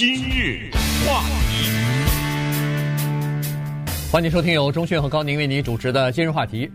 [0.00, 0.70] 今日
[1.06, 1.66] 话题，
[4.10, 6.70] 欢迎收听由钟迅和高宁为您主持的今日话题。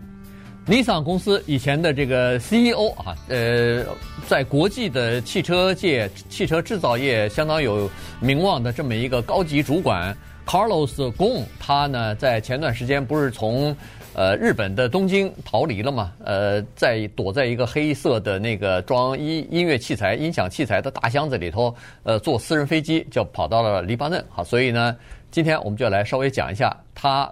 [0.64, 3.84] 尼桑公司以前的这个 CEO 啊，呃，
[4.28, 10.16] 在国际的汽车界、汽车制造业相当有名望的这么一个高级主管
[10.46, 13.76] Carlos Ghosn，他呢在前段时间不是从
[14.16, 16.10] 呃，日本的东京逃离了嘛？
[16.24, 24.24] 呃，在躲在一个黑色的那个装音音乐器材、音响器材的大箱子里头，呃，坐私人飞机就跑到了黎巴嫩。
[24.30, 24.96] 好，所以呢，
[25.30, 27.30] 今天我们就来稍微讲一下他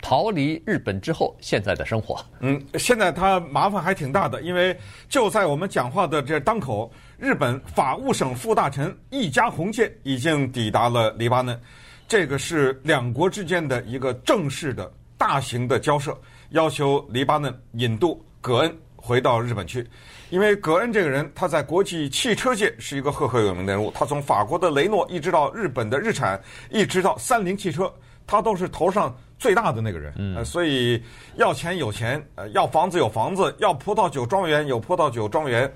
[0.00, 2.24] 逃离日本之后现在的生活。
[2.38, 4.76] 嗯，现在他麻烦还挺大的，因为
[5.08, 11.60] 就在我们讲话的这当口，日本法务省副大臣易家宏介已经抵达了黎巴嫩，
[12.06, 14.88] 这个是两国之间的一个正式的。
[15.22, 16.18] 大型的交涉，
[16.50, 19.88] 要求黎巴嫩引渡葛恩回到日本去，
[20.30, 27.88] 因为葛恩这个人他在国际汽车界是一个赫赫有名的人物，他从法国的雷诺一直到日本的日产，一直到三菱汽车，
[28.26, 30.12] 他都是头上最大的那个人。
[30.18, 31.00] 嗯，所以
[31.36, 35.72] 要钱有钱，呃，要房子有房子，要葡萄酒庄园有葡萄酒庄园，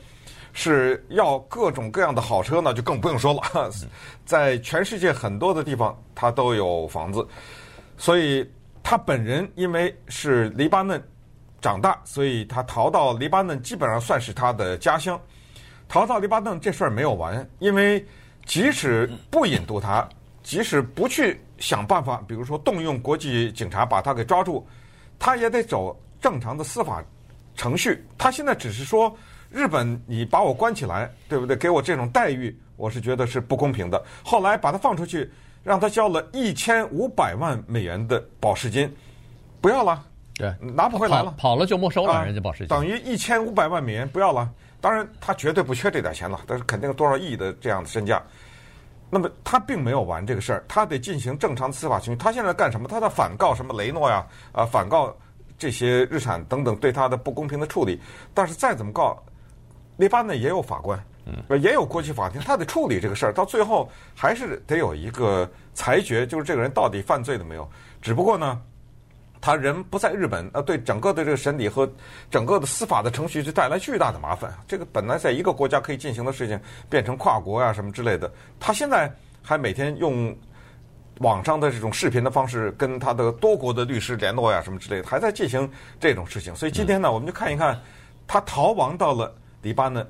[0.53, 3.71] 是要各种各样的好车呢，就更不用说了。
[4.27, 7.25] 在全世界很多的地方，他都有房子，
[7.97, 8.45] 所以。
[8.89, 11.03] 他本人因为是黎巴嫩
[11.61, 15.21] 长大，所以他逃到黎巴嫩基本上算是他的家乡。
[15.89, 18.07] 逃到黎巴嫩这事儿没有完，因为
[18.45, 20.09] 即使不引渡他，
[20.45, 24.65] 即使不去想办法，比如说动用国际警察把他给抓住，
[25.19, 27.05] 他也得走正常的司法
[27.57, 28.07] 程序。
[28.17, 29.13] 他现在只是说，
[29.51, 31.57] 日本你把我关起来，对不对？
[31.57, 34.01] 给我这种待遇，我是觉得是不公平的。
[34.23, 35.29] 后来把他放出去。
[35.67, 38.89] 让他交了一千五百万美元的保释金，
[39.61, 40.01] 不要了，
[40.37, 44.49] 对，拿不回来了，跑，跑了就没收了、啊、人家保释金，等于一千五百万美元不要了。
[44.81, 48.23] 当然，他绝对不缺这点钱了，但是肯定多少亿的这样的身价。
[49.11, 52.17] 那么他并没有完这个事儿，他得进行正常的司法程序。
[52.17, 52.87] 他现在干什么？
[52.87, 55.13] 他在反告什么雷诺呀，啊，反告
[55.59, 58.01] 这些日产等等对他的不公平的处理。
[58.33, 59.21] 但是再怎么告，
[59.97, 60.97] 黎巴嫩也有法官。
[61.27, 67.69] 嗯，也有国际法庭，他得处理这个事儿，到最后还是得有一个裁决，就是这个人到底犯罪了没有。
[68.01, 68.63] 只不过呢，
[69.41, 71.91] 他人不在日本，呃，对整个的这个审理和
[72.31, 74.55] 整个的司法的程序就带来巨大的麻烦。
[74.69, 78.33] 这个本来在一个国家可以进行的事情，变成跨国呀、啊、什么之类的。
[78.61, 79.13] 他现在
[79.43, 80.33] 还每天用
[81.19, 86.55] 网上的这种视频的方式跟他的多国的律师联络呀、什么之类的，还在进行这种事情。
[86.55, 87.77] 所以今天呢，我们就看一看
[88.29, 90.07] 他逃亡到了黎巴嫩。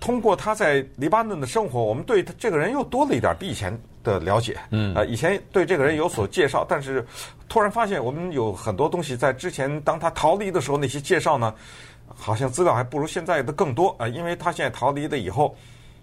[0.00, 4.58] 通过他在黎巴嫩的生活，我们对他这个人又多了一点比以前的了解。
[4.70, 7.06] 嗯，啊，以前对这个人有所介绍，但是
[7.50, 11.54] 突然发现我们有很多东西在之前当他逃离的时候那些介绍呢，
[12.16, 14.08] 好像资料还不如现在的更多啊。
[14.08, 15.54] 因为他现在逃离了以后，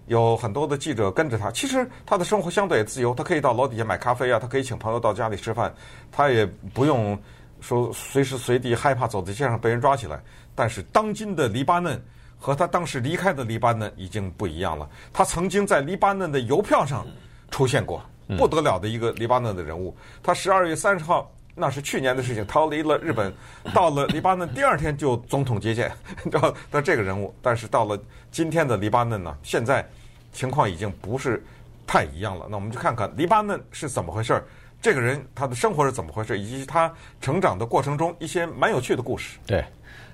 [0.06, 1.50] 有很多的记者跟着他。
[1.50, 5.74] 其实他的生活相对也自由，他可以到楼底下买咖啡啊，他可以请朋友到家里吃饭，
[6.12, 7.20] 他也不用
[7.60, 10.22] 说随时随地害怕走在街上被人抓起来。
[10.54, 12.00] 但是当今的黎巴嫩。
[12.38, 14.88] 和他当时离开的黎巴嫩已经不一样了。
[15.12, 17.06] 他曾经在黎巴嫩的邮票上
[17.50, 18.02] 出现过，
[18.36, 19.96] 不得了的一个黎巴嫩的人物。
[20.22, 23.32] 他十二月三十号，那是去年的事情，逃离了日本，
[23.74, 25.90] 到了黎巴嫩，第二天就总统接见，
[26.22, 27.34] 你知道他这个人物。
[27.42, 27.98] 但是到了
[28.30, 29.84] 今天的黎巴嫩呢，现在
[30.32, 31.44] 情况已经不是
[31.86, 32.46] 太一样了。
[32.48, 34.44] 那我们就看看黎巴嫩是怎么回事儿，
[34.80, 39.38] 这个人他的生活是怎么回事，以及他成长的过程中一些蛮有趣的故事。
[39.46, 39.64] 对。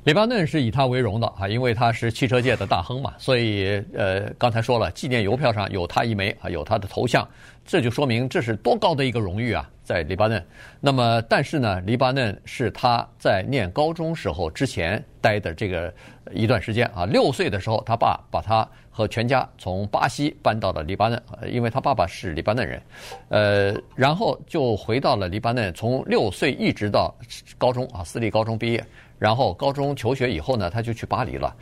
[0.04, 7.26] 黎巴嫩是以他为荣的啊，因为他是汽车界的大亨嘛，所以呃，刚才说了，纪念邮票上有他一枚啊，有他的头像，
[7.64, 10.44] 这就说明这是多高的一个荣誉啊，在黎巴嫩。
[10.78, 15.90] 那么，但是呢，黎巴嫩是他在念高中时候之前待的这个
[16.32, 22.82] 一段时间啊，六岁的时候，他爸把他和全家从巴西搬到了黎巴嫩，因为他爸爸是黎巴嫩人，
[23.30, 27.14] 呃，然后就回到了黎巴嫩，从六岁一直到
[27.56, 28.84] 高中啊，私立高中毕业。
[29.24, 31.56] 然后高中求学以后呢，他就去巴黎了，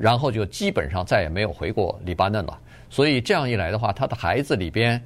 [0.00, 2.58] 然后就基本上再也没有回过黎巴嫩了。
[2.88, 4.98] 所以这样一来的话，他的孩子里边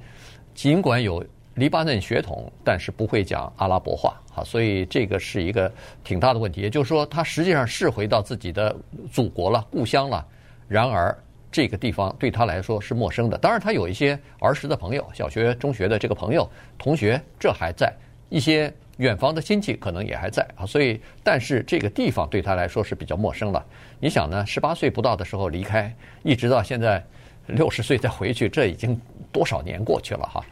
[0.53, 1.21] 尽管有
[1.55, 5.69] 黎巴嫩血统，但是不会讲阿拉伯话啊，所以这个是一个
[6.01, 6.61] 挺大的问题。
[6.61, 8.73] 也就是说，他实际上是回到自己的
[9.11, 10.25] 祖国了、故乡了，
[10.69, 11.13] 然而
[11.51, 13.37] 这个地方对他来说是陌生的。
[13.37, 17.93] 当然，他有一些儿时的朋友、小学、中学的这个朋友、同学，这还在
[18.29, 18.73] 一些。
[19.01, 23.65] 远房的亲戚可能也还在啊，所以但是这个地方对他来说是比较陌生了。
[23.99, 24.45] 你想呢？
[24.45, 27.03] 十八岁不到的时候离开，一直到现在
[27.47, 28.99] 六十岁再回去，这已经
[29.31, 30.45] 多少年过去了哈。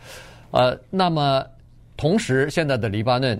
[0.49, 1.45] 呃，那么
[1.95, 3.39] 同时现在的黎巴嫩，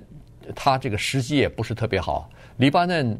[0.56, 2.30] 他这个时机也不是特别好。
[2.58, 3.20] 黎巴嫩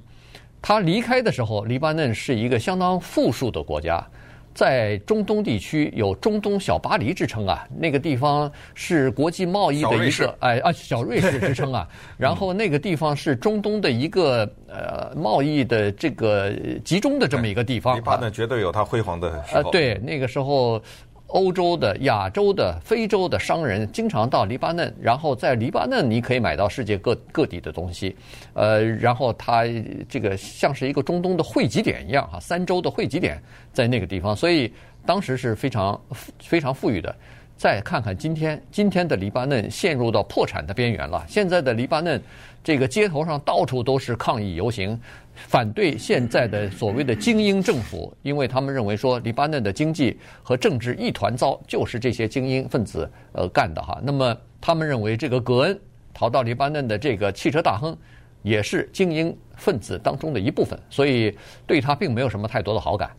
[0.62, 4.08] 他离开的时候，黎巴嫩是一个相当富庶的国家，
[4.54, 11.88] 在中东地区有中东小巴黎之称啊，那个地方是国际贸易的一个哎啊小瑞士之称啊。
[12.18, 16.52] 然后那个地方是中东的一个呃贸易的这个
[16.84, 17.96] 集中的这么一个地方。
[17.96, 19.62] 黎巴嫩绝对有它辉煌的时候。
[19.62, 20.82] 呃，对，那个时候。
[21.30, 28.16] 欧洲的、亚洲的、非洲的商人经常到黎巴嫩，然后在黎巴嫩你可以买到世界各各地的东西，
[28.54, 29.64] 呃，然后它
[30.08, 33.42] 这个像是一个中东的汇集点一样哈，三洲的汇集点
[33.72, 34.74] 在那个地方，所以
[35.06, 36.00] 当时是非常
[36.40, 37.16] 非常富裕的。
[37.56, 41.26] 再看看今天，今天的黎巴嫩陷入到破产的边缘了。
[41.28, 42.22] 现在的黎巴嫩
[42.64, 44.98] 这个街头上到处都是抗议游行。
[45.48, 54.00] 反对现在的所谓的精英政府，因为他们认为说黎巴嫩的经济和政治一团糟，就是这些精英分子呃干的哈。
[54.04, 55.80] 那么他们认为这个格恩
[56.14, 57.98] 逃到黎巴嫩的这个汽车大亨，
[58.44, 63.10] 也是精英分子当中的一部分，所以对他并没有什么太多的好感。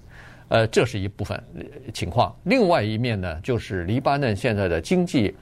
[0.48, 1.40] 呃，这是一部分
[1.94, 2.34] 情况。
[2.44, 5.32] 另外一面呢，就是黎巴嫩现在的经济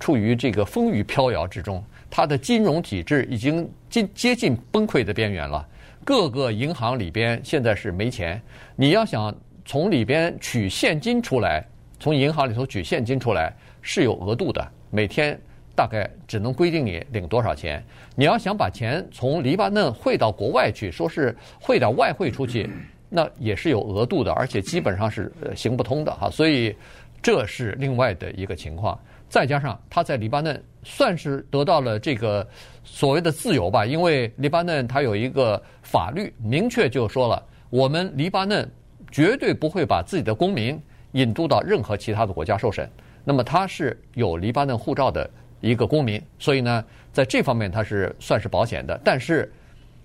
[0.00, 5.68] 处于这个风雨飘摇之中，它的金融体制已经接接近崩溃的边缘了。
[6.04, 8.40] 各个银行里边现在是没钱，
[8.76, 9.34] 你要想
[9.64, 11.64] 从里边取现金出来，
[11.98, 15.38] 从银行里头取现金出来是有额度的，每天
[15.74, 17.82] 大概只能规定你领多少钱。
[18.14, 22.68] 你要想把钱从黎巴嫩汇到国外去，说是汇点外汇出去，
[23.08, 26.28] 那也是有额度的，而且基本上是行不通的哈。
[26.28, 26.76] 所以
[27.22, 28.98] 这是另外的一个情况。
[29.34, 32.48] 再加上他在黎巴嫩算是得到了这个
[32.84, 38.70] 所谓的自由吧，因为黎巴嫩它有一个法律明确就说了，我们黎巴嫩
[39.10, 40.80] 绝对不会把自己的公民
[41.14, 42.88] 引渡到任何其他的国家受审。
[43.24, 45.28] 那么他是有黎巴嫩护照的
[45.60, 48.96] 一个公民，所以呢，在这方面他是算是保险的。
[49.02, 49.52] 但是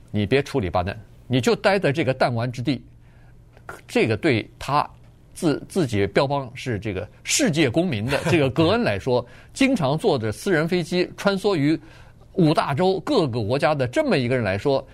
[0.09, 0.97] 你别出黎巴嫩，
[1.27, 2.83] 你就待在这个弹丸之地，
[3.87, 4.89] 这个对他。
[5.33, 11.79] 自自己标榜是这个世界公民的 这个格恩来说，经常坐着私人飞机穿梭于
[12.33, 14.85] 五大洲各个国家的这么一个人来说，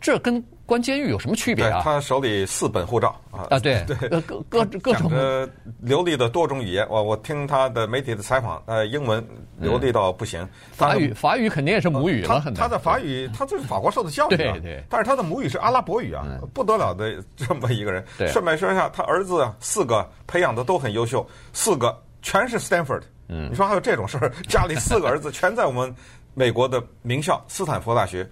[0.00, 0.42] 这跟。
[0.66, 1.80] 关监狱有什么区别啊？
[1.82, 5.48] 他手里四本护照啊啊，对 对，各各各种的
[5.80, 6.84] 流利的多种语言。
[6.90, 9.24] 我我听他的媒体的采访，呃，英文
[9.58, 10.42] 流利到不行。
[10.42, 14.36] 嗯、法语法语肯定也是母语了，他他的法语，他就是法国受的教育啊。
[14.36, 14.84] 对对。
[14.90, 18.04] 但是他的母语是阿拉伯语啊，嗯、不得了的这么一个人。
[18.18, 18.26] 对。
[18.28, 23.02] 顺便说一下，他儿子四个培养的都很优秀，四个全是 Stanford。
[23.28, 23.48] 嗯。
[23.50, 24.32] 你说还有这种事儿？
[24.48, 25.94] 家里四个儿子全在我们
[26.34, 28.28] 美国的名校斯坦福大学。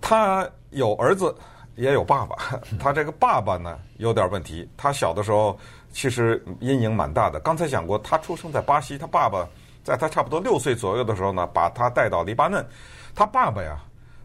[0.00, 1.34] 他有儿子。
[1.76, 2.36] 也有爸爸，
[2.76, 4.68] 他这个爸爸呢有点问题。
[4.76, 5.56] 他小的时候
[5.92, 7.38] 其实阴影蛮大的。
[7.38, 9.46] 刚才讲过，他出生在巴西，他爸爸
[9.84, 12.66] 在他差不多六岁左右的时候呢，把他带到黎巴嫩。
[13.14, 13.78] 他爸爸呀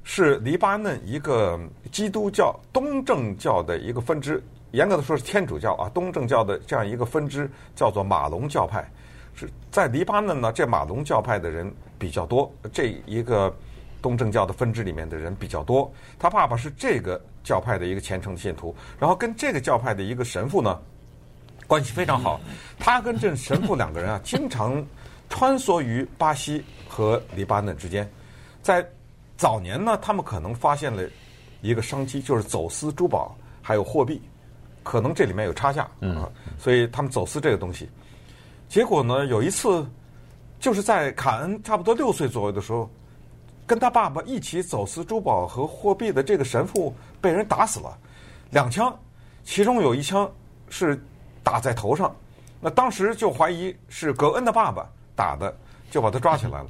[0.04, 1.60] 是黎巴嫩一个
[1.92, 8.84] 基督教东正教的一个分支，严格的说是天主教啊，东正教的这样一个分支叫做马龙教派。
[9.36, 13.56] 是在黎巴嫩呢，这马龙教派的人比较多，这一个
[14.04, 15.92] 东正教的分支里面的人比较多。
[16.20, 17.20] 他爸爸是这个。
[17.44, 20.80] 教派的一个虔诚的信徒，然后跟这个教派的一个神父呢
[21.68, 22.40] 关系非常好。
[22.80, 24.82] 他跟这神父两个人啊，经常
[25.28, 28.10] 穿梭于巴西和黎巴嫩之间。
[28.62, 28.82] 在
[29.36, 31.04] 早年呢，他们可能发现了
[31.60, 34.22] 一个商机，就是走私珠宝还有货币，
[34.82, 37.90] 可能这里面有差价啊，所以他们走私这个东西。
[38.70, 39.86] 结果呢，有一次
[40.62, 42.89] 就是在卡恩差不多六岁左右的时候。
[43.65, 47.98] 跟他爸爸一起走私珠宝和货币的这个神父被人打死了，
[48.51, 48.93] 两枪，
[49.43, 50.29] 其中有一枪
[50.70, 51.01] 是
[51.43, 52.13] 打在头上，
[52.60, 55.55] 那当时就怀疑是格恩的爸爸打的，
[55.89, 56.70] 就把他抓起来了。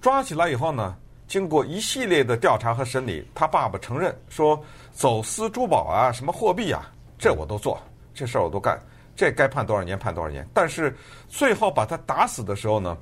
[0.00, 0.96] 抓起来以后呢，
[1.26, 4.58] 经过一系列的调查和审理，他爸爸承认说
[4.92, 7.78] 走私珠宝啊，什么货币啊，这我都做，
[8.14, 8.80] 这事儿我都干，
[9.14, 10.48] 这该判多少年判多少年。
[10.54, 10.96] 但是
[11.28, 12.96] 最后把他打死的时候呢，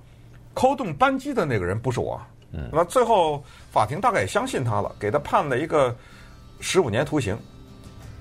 [0.54, 2.20] 扣动扳机的那个人不是我。
[2.52, 5.94] 嗯，那最后法庭大概也相信他了，给他判了一个
[6.60, 7.38] 十五年徒刑，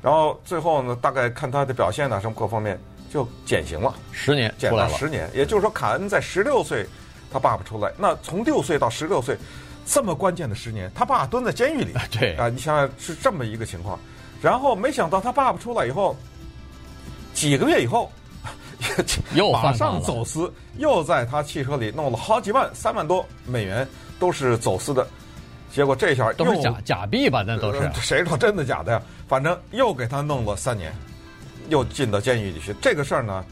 [0.02, 2.78] 然后最后呢，大概看他的表现呢，什么各方面
[3.10, 5.30] 就减刑了，十年，减了十年。
[5.34, 6.86] 也就是说，凯恩在十六岁，
[7.32, 9.38] 他爸爸出来，那从六岁到十六岁，
[9.86, 13.98] 这么关键的十年，他爸蹲在监狱里， 对啊，你想想是这么一个情况。
[14.42, 16.16] 然后没想到他爸爸出来以后，
[17.34, 18.12] 几个月以后。
[19.34, 23.88] 又马上走私，又在他汽车里弄了好几万、三万多美元，
[24.20, 25.08] 都是走私的。
[25.72, 27.44] 结果这下都是假假币吧？
[27.46, 29.02] 那都是 谁说真的假的呀？
[29.28, 30.94] 反正又给他弄了三年，
[31.70, 32.74] 又进到监狱里去。
[32.82, 33.46] 这个事儿呢，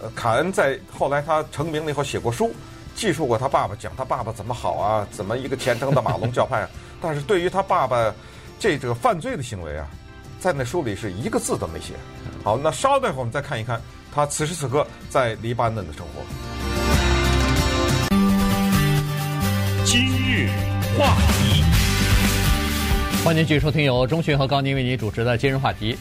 [0.00, 2.52] 呃，凯恩在后来他成名了以后写过书，
[2.94, 6.68] 记述过他爸爸，讲他爸爸怎么好啊，怎么一个虔诚的马龙教派啊。
[7.00, 8.14] 但是对于他爸爸
[8.60, 9.88] 这个犯罪的行为啊，
[10.38, 11.94] 在那书里是一个字都没写。
[12.44, 13.80] 好，那稍待会儿我们再看一看
[14.14, 16.22] 他此时此刻在黎巴嫩的生活。
[19.86, 20.50] 今日
[20.98, 21.64] 话题，
[23.24, 25.96] 欢迎继续收听由钟迅和高宁为您主持的今日话题。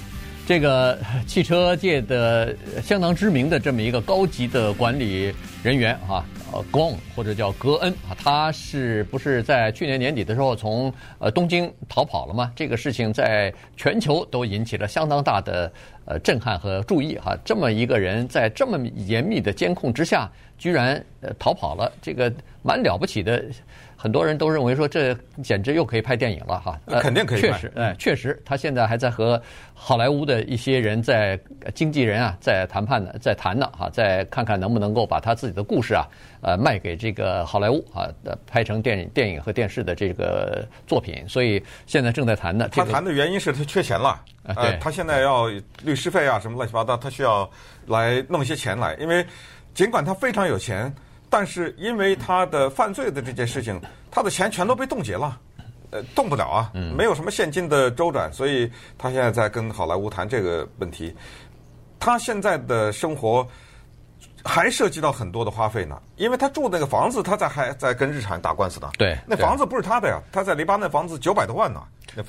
[0.47, 5.33] 这个汽车界的相当知名的这么一个高级的管理
[5.63, 12.51] 人员啊，呃，Ghosn 或者叫格恩啊，他是不是在去年年底的时候从呃东京逃跑了吗？
[12.53, 15.71] 这个事情在全球都引起了相当大的
[16.03, 17.37] 呃震撼和注意哈。
[17.45, 23.41] 这么一个人在这么严密的监控之下，居然呃逃跑了，这个蛮了不起的。
[24.01, 26.81] 很多人都认为说，这简直又可以拍电影了哈！
[26.99, 27.39] 肯定可以。
[27.39, 29.39] 确实，哎，确实，他现在还在和
[29.75, 31.39] 好莱坞的一些人在
[31.75, 36.07] 经纪人啊，在谈判呢，在谈呢哈，再看看能不能够把他自己的故事啊，
[36.41, 38.09] 呃，卖给这个好莱坞啊，
[38.47, 41.23] 拍成电影、电影和电视的这个作品。
[41.29, 42.69] 所以现在正在谈呢。
[42.71, 45.47] 他谈的原因是他缺钱了，呃，他现在要
[45.83, 47.47] 律师费啊，什么乱七八糟，他需要
[47.85, 49.23] 来弄一些钱来，因为
[49.75, 50.91] 尽管他非常有钱。
[51.31, 55.39] 但是因为他的犯罪的这件事情，他的钱全都被冻结了，
[55.89, 61.15] 呃，动不了啊，没有什么现金的周转，所以他现在在跟好莱坞谈这个问题。
[61.99, 63.47] 他现在的生活
[64.43, 68.89] 还涉及到很多的花费呢，因为他住那个房子，他在还在跟日产打官司呢。
[68.97, 71.81] 对，那房子不是他的呀，他在黎巴嫩房子九百多万呢。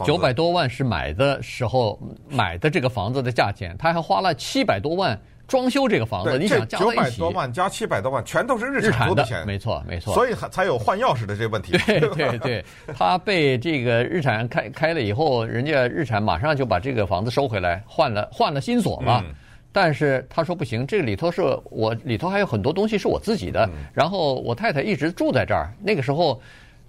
[0.04, 5.20] 九百多万是买的时候买的这个房子的价钱，他还花了七百多万。
[5.52, 11.76] 装修这个房子，你想九百多万加七百多万，全都是日产的钱，没错没错，所以才有换钥匙的这个问题。
[11.84, 12.64] 对对对，
[12.96, 19.22] 他被这个日产开开了以后，人家日产马上就把这个房子收回来，换了换了新锁嘛。
[19.26, 19.34] 嗯、
[19.70, 26.40] 但是他说不行，这个里头是我里头还有很多东西是我自己的，嗯、然后我太太一直住在这儿，那个时候。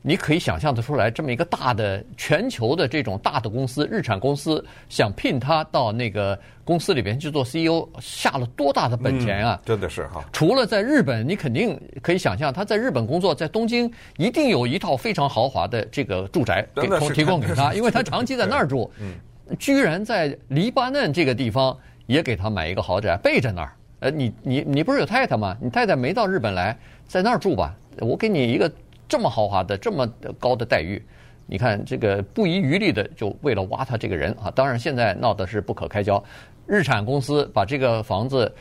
[0.05, 9.57] 你可以想象得出来，这么一个大的全球的这种大的公司，日产公司想聘他到那个公司里边去做 CEO，下了多大的本钱啊！
[9.63, 10.21] 嗯、真的是哈。
[10.33, 16.81] 除了在日本，你肯定可以想象，他在日本工作，在东京一定有一套非常豪华的这个住宅给
[17.13, 18.91] 提供给他，因为他长期在那儿住。
[18.99, 19.13] 嗯。
[19.57, 23.73] 居然在黎巴嫩这个地方也给他买一个豪宅，备着那儿。
[24.01, 25.55] 呃，你你你不是有太太吗？
[25.61, 27.73] 你太太没到日本来，在那儿住吧。
[27.99, 28.69] 我给你一个。
[29.13, 30.07] 这么豪华的、这么
[30.39, 30.99] 高的待遇，
[31.45, 34.49] 你看这个不遗余力的，就为了挖他这个人啊！
[34.49, 36.21] 当然，现在闹的是不可开交。
[36.65, 38.51] 日产公司把这个房子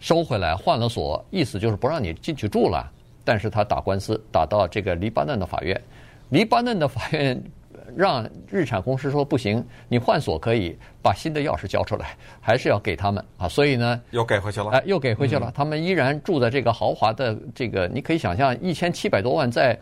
[0.00, 2.90] 收回来，换了锁，意思就是不让你进去住了。
[3.24, 5.80] 但是他打官司打到这个黎巴嫩的法院，
[6.30, 7.40] 黎巴嫩的法院
[7.96, 13.48] 让日产公司说不行，你换锁可以，把新的钥匙交出来，还是要给他们啊。
[13.48, 15.48] 所以呢，又给回去了，哎，又给回去了。
[15.48, 19.78] 嗯、他们依然住在这个豪华的这个，你可以想象一千七百多万在。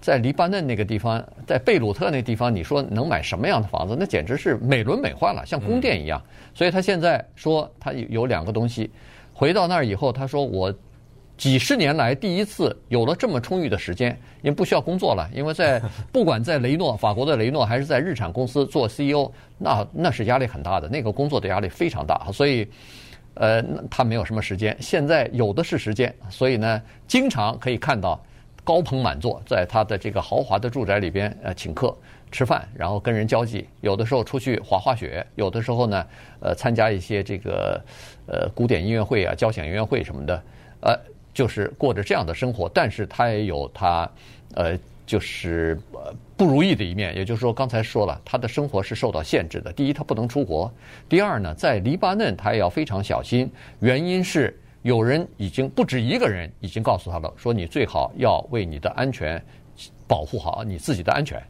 [0.00, 3.96] 在黎巴嫩那个地方，在贝鲁特那地方，你说能买什么样的房子？
[3.96, 6.20] 那简直是美轮美奂了，像宫殿一样。
[6.52, 8.90] 所以他现在说他有两个东西，
[9.32, 10.74] 回到那儿以后，他说我
[11.42, 15.28] 几十年来第一次有了这么充裕的时间，因为不需要工作了。
[15.34, 15.82] 因为在
[16.12, 22.30] 不管在雷诺，法国的雷诺，还是在日产公司做 CEO，那那是压力很大的，那个工作的压力非常大。
[22.32, 22.64] 所以，
[23.34, 24.76] 呃，他没有什么时间。
[24.78, 28.24] 现在有的是时间，所以呢，经常可以看到。
[28.64, 31.92] 高朋满座，在他的这个豪华的住宅里边，呃，请客
[32.30, 36.06] 吃饭，然后跟人交际，有的时候出去滑滑雪，有的时候呢，
[36.38, 37.84] 呃，参加一些这个
[38.28, 40.40] 呃古典音乐会啊、交响音乐会什么的，
[40.80, 40.96] 呃，
[41.32, 42.68] 就是过着这样的生活。
[42.68, 44.10] 但是他也有他
[44.54, 49.72] 呃，就是呃不如意的一面，也就是说，刚才说了，他的生活是受到限制的。
[49.72, 50.70] 第一，他不能出国；
[51.08, 54.58] 第二呢，在黎巴嫩他也要非常小心，原因是。
[54.84, 59.40] 有人已经不止一个人已经告诉他了，说你最好要为你的安全
[60.08, 61.40] 保护好你自己的安全。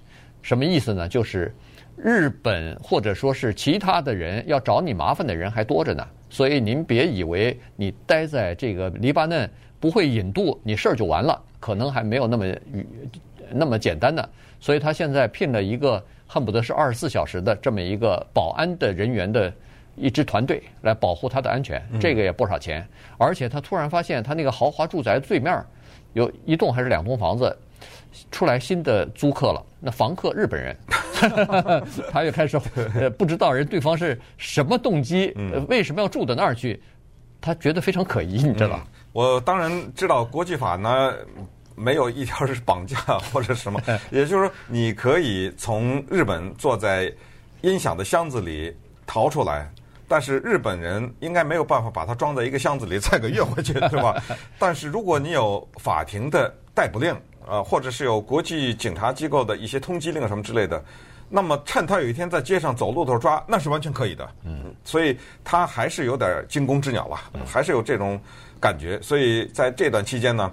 [0.43, 1.09] 什么意思呢？
[1.09, 1.51] 就是
[1.97, 6.07] 日本或者说是其他的人要找你麻烦的人还多着呢。
[6.29, 9.51] 所以您别以为你待在这个黎巴嫩
[9.83, 12.47] 不会引渡，你事儿就完了，可能还没有那么
[13.51, 14.27] 那么简单的。
[14.61, 19.53] 所以他现在聘了一个恨不得是二十四小时的这么一个保安的人员的。
[19.95, 22.83] 一支团队来保护他的安全，这个也不少钱。
[23.19, 25.63] 而且他突然发现，他那个豪华住宅对面
[26.15, 27.55] 有一栋还是两栋房子
[28.31, 29.63] 出来新的租客了。
[29.79, 30.75] 那房客日本人，
[32.11, 32.59] 他又开始
[33.19, 35.37] 不知道人对方是什么动机，
[35.69, 36.83] 为什么要住到那儿去？
[37.43, 38.87] 他觉得非常可疑，你知道吧？
[39.13, 41.13] 我当然知道国际法呢，
[41.75, 42.97] 没有一条是绑架
[43.33, 43.79] 或者什么，
[44.11, 47.13] 也就是说，你可以从日本坐在
[47.61, 48.75] 音响的箱子里
[49.07, 49.71] 逃出来。
[50.09, 54.23] 但是日本人应该没有办法把它装在一个箱子里再给运回去，对吧？
[54.59, 57.17] 但是如果你有法庭的逮捕令，
[57.49, 60.85] 呃，或者是有国际警察机构的一些通缉令什么之类的，
[61.35, 64.29] 那么趁他有一天在街上走路的时候抓，那是完全可以的。
[64.45, 68.21] 嗯，所以他还是有点惊弓之鸟吧，还是有这种
[68.61, 69.01] 感觉。
[69.01, 70.53] 所以在这段期间呢，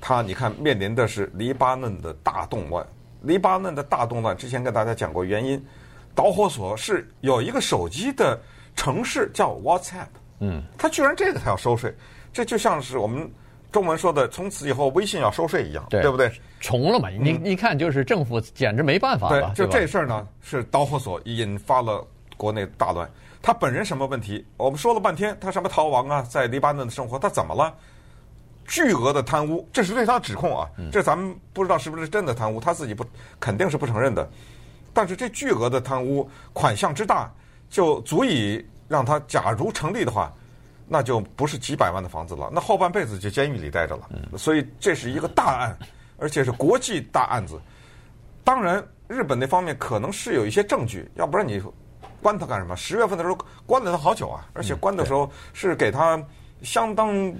[0.00, 2.84] 他你看面临的是黎巴嫩的大动乱。
[3.22, 5.64] 黎巴嫩的大动乱之前跟大家讲过原因，
[6.12, 8.36] 导火索是有一个手机的
[8.74, 10.08] 城市叫 WhatsApp。
[10.40, 11.94] 嗯，他居然这个他要收税，
[12.32, 13.30] 这就像是我们。
[13.70, 16.30] 中文说的，从此以后微信要收税一样，对，对不对？
[16.60, 17.08] 穷了嘛？
[17.08, 19.52] 你一看，就是政府简直没办法了。
[19.54, 23.08] 对，就这事儿呢，是导火索，引发了国内大乱。
[23.40, 24.44] 他本人什么问题？
[24.56, 27.72] 我们说了半天，他什么逃亡啊，在黎巴嫩的生活，他怎么了？
[28.66, 30.68] 巨额的贪污，这是对他指控啊。
[30.92, 33.04] 这咱们不知道是不是真的贪污，他自己不
[33.38, 34.28] 肯定是不承认的。
[34.92, 37.32] 但是这巨额的贪污款项之大，
[37.70, 40.32] 就足以让他假如成立的话。
[40.92, 44.10] 那就不是几百万的房子了，那后半辈子就监狱里待着了。
[44.36, 45.78] 所以这是一个大案，
[46.18, 47.60] 而且是国际大案子。
[48.42, 51.62] 当然，日本那方面可能是有一些证据，要不然你
[52.20, 52.76] 关他干什么？
[52.76, 56.20] 十月份的时候关了他好久啊，而且关的时候是给他
[56.62, 57.32] 相当。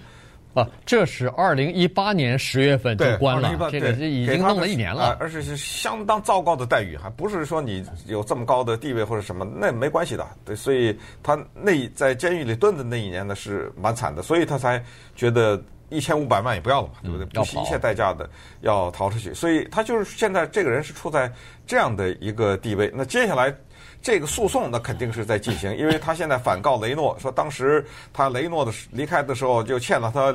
[0.52, 10.26] 啊，这是二零一八年十月份就关了，这个已经弄了一年了，而且是相当糟糕的待遇，还不是说你有这么高的地位或者什么，那没关系的。
[10.44, 14.82] 对，所以他那在监狱里蹲的那一年呢是蛮惨的，所以他才
[15.14, 17.26] 觉得一千五百万也不要了嘛，对不对？
[17.26, 18.28] 不惜一切代价的
[18.62, 21.32] 要逃出去，所以他就是现在这个人是处在
[21.66, 22.90] 这样的一个地位。
[22.92, 23.54] 那接下来
[24.02, 30.34] 这个诉讼那肯定是在进行，因为他现在反告雷诺，说当时他雷诺的离开的时候就欠了他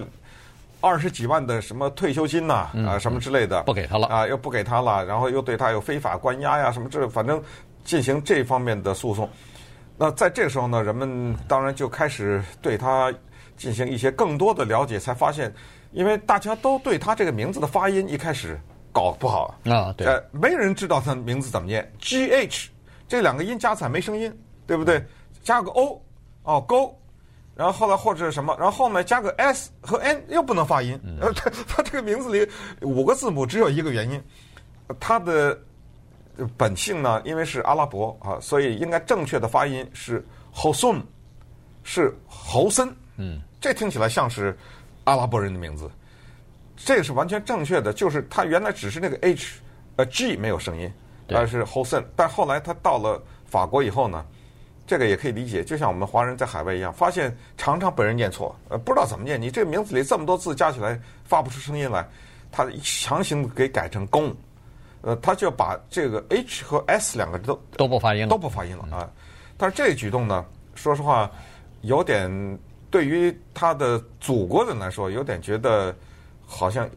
[0.81, 7.41] 二十几万的什么退休金呐啊，啊什么之类的，不给他了啊，又不给他了，然后又对他有非法关押呀什么这反正
[7.83, 9.27] 进行这方面的诉讼。
[9.97, 13.11] 那在这个时候呢，人们当然就开始对他
[13.57, 15.51] 进行一些更多的了解，才发现，
[15.91, 18.59] 因为大家都对他这个名字的发音一开始
[18.91, 22.69] 搞不好啊，对，呃，没人知道他的名字怎么念，G H。
[23.07, 24.33] 这两个音加起来没声音，
[24.65, 25.03] 对不对？
[25.43, 26.01] 加个 O，
[26.43, 26.97] 哦勾，
[27.55, 30.99] 然后后来或者什么，然后后面加个 S 和 N 又不能发音。
[31.21, 32.49] 呃， 他他这个名字里
[32.81, 34.21] 五个字母只有一个原因，
[34.99, 35.57] 他的
[36.57, 41.01] 本性呢，因为是阿拉伯啊，所以应该正确的发音是 Hosun，
[41.83, 42.91] 是侯森。
[43.17, 44.57] 嗯，这听起来像是
[45.03, 45.89] 阿拉伯人的名字，
[46.75, 49.59] 这个是完全正确的，就是他原来只是那个 H，
[49.95, 50.91] 呃 G 没有声音。
[51.27, 54.23] 但是侯森，但后来他到了法国以后呢，
[54.85, 59.41] 这个也可以理解，就像我们华人在海外一样，发现常常被人念错，呃，不知道怎么念。
[59.41, 62.07] 你这个名字里这么多字加起来发不出声音来，
[62.51, 64.31] 他强行给改成公，
[65.01, 69.09] 呃，他就把这个 H 和 S 两个都都不发音了，都不发音了啊。
[69.57, 71.31] 但是这个举动呢，说实话，
[71.81, 72.59] 有点
[72.91, 75.95] 对于他的祖国人来说，有点觉得
[76.45, 76.87] 好像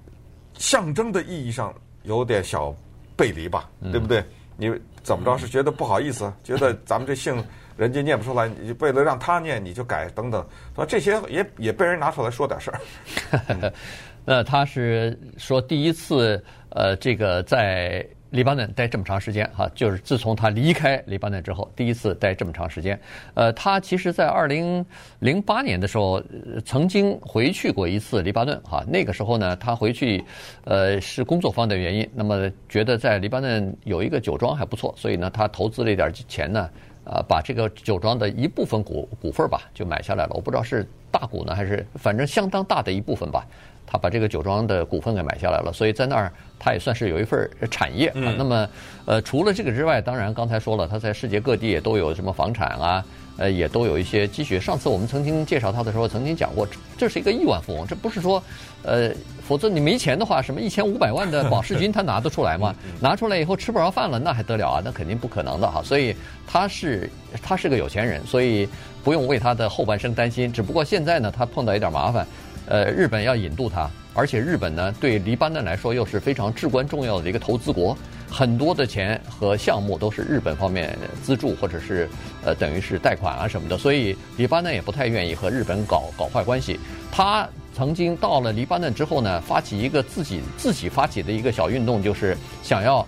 [0.53, 2.75] 象征的意义上有点小。
[3.19, 4.25] 背离吧，对不对？
[4.57, 6.33] 你怎么着是觉得不好意思？
[6.43, 7.45] 觉得咱们这姓
[7.77, 13.73] 人家念不出来，你为了让他念，你就改等等，说这些也也被人拿出来说点事儿。
[14.25, 18.07] 那他是说第一次，呃，这个在。
[18.31, 22.99] 黎巴嫩待这么长时间，哈，就是自从他离开黎巴嫩之后，第一次待这么长时间。
[23.33, 24.85] 呃，他其实，在二零
[25.21, 26.23] 零八年的时候，
[26.65, 30.23] 曾经回去过一次黎巴嫩，哈，那个时候呢，他回去，
[30.65, 32.09] 呃，是工作方的原因。
[32.15, 36.69] 那么，觉得在黎巴嫩有一个酒庄还不错，所以呢，他投资了一点钱呢，
[37.05, 40.33] 啊，把这个酒庄的一部分股股份吧，就买下来了。
[40.35, 43.47] 我不知道是大股呢，还是反正相当大的一部分吧。
[43.91, 48.13] 他把这个酒庄的股份给买下来了，所以在那儿他也算是有一份产业。
[48.15, 48.37] 嗯。
[48.37, 48.69] 那么，
[49.07, 53.05] 呃，除了这个之外，当然刚才说了，他在世界各地也都有什么房产啊，
[53.39, 54.61] 呃，也都有一些积蓄。
[54.61, 58.43] 上次我们曾经介绍他的时候，曾经讲过，这是一个亿万富翁，这不是说，
[58.83, 59.11] 呃，
[59.43, 62.75] 否则你没钱的话，什么一千五百万的保释金他拿得出来吗？
[63.01, 64.83] 拿出来以后吃不着饭了，那还得了啊？
[64.85, 65.83] 那肯定不可能的哈。
[65.83, 66.15] 所以
[66.47, 67.09] 他是
[67.43, 68.69] 他是个有钱人，所以
[69.03, 70.53] 不用为他的后半生担心。
[70.53, 72.27] 只不过现在呢，他碰到一点麻烦。
[72.69, 77.97] 呃，日本要引渡他，而且日本呢，对黎巴嫩来说又是非常至关重要的一个投资国，
[78.31, 82.07] 很多的钱和项目都是日本方面资助或者是
[82.45, 86.79] 呃等于是贷款啊什么的，所以黎巴嫩也不太愿意和日本搞搞坏关系。
[87.11, 93.07] 他曾经到了黎巴嫩之后呢，发起一个自己自己发起的一个小运动，就是想要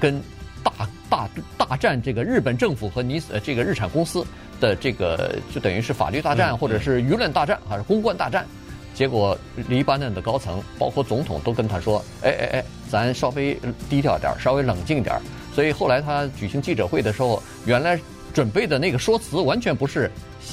[0.00, 0.20] 跟
[0.64, 0.72] 大
[1.08, 4.26] 大大战这个日本政府和尼斯这个日产公司
[4.60, 8.44] 的这个就等于是法律大战或者是舆论大战还是公关大战。
[8.94, 9.36] 结果，
[9.68, 15.22] 黎巴嫩的高层，包括总统，都跟他说：“哎哎哎，咱稍微低调点儿，稍微冷静点儿。”
[15.54, 17.98] 所以后来他举行记者会的时候，原来
[18.34, 20.10] 准备的那个说辞完全不是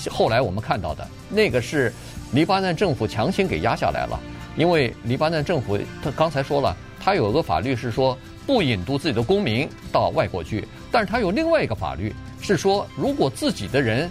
[0.10, 1.94] 后来我们看到的，那个是
[2.32, 4.20] 黎巴嫩政府强行给压下来了。
[4.56, 10.68] 因为黎巴嫩政府他刚才说了，他有个法律是说不引渡自己的公民到外国去。
[10.92, 14.10] 但是他有另外一个法律，是说如果自己的人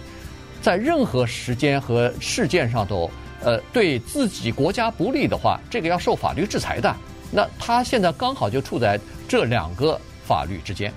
[0.61, 3.09] 在任何时间和事件上都
[3.43, 6.95] 呃对自己国家不利的话，这个要受法律制裁的。
[7.31, 10.93] 那他现在刚好就处在这两个法律之间。